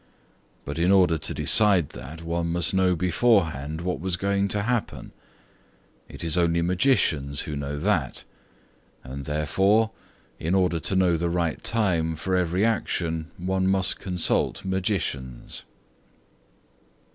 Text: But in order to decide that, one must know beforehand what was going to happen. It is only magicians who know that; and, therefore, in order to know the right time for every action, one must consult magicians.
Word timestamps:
But 0.65 0.79
in 0.79 0.91
order 0.91 1.19
to 1.19 1.31
decide 1.35 1.89
that, 1.89 2.23
one 2.23 2.47
must 2.51 2.73
know 2.73 2.95
beforehand 2.95 3.81
what 3.81 3.99
was 3.99 4.17
going 4.17 4.47
to 4.47 4.63
happen. 4.63 5.11
It 6.09 6.23
is 6.23 6.35
only 6.37 6.63
magicians 6.63 7.41
who 7.41 7.55
know 7.55 7.77
that; 7.77 8.23
and, 9.03 9.25
therefore, 9.25 9.91
in 10.39 10.55
order 10.55 10.79
to 10.79 10.95
know 10.95 11.17
the 11.17 11.29
right 11.29 11.63
time 11.63 12.15
for 12.15 12.35
every 12.35 12.65
action, 12.65 13.29
one 13.37 13.67
must 13.67 13.99
consult 13.99 14.65
magicians. 14.65 15.65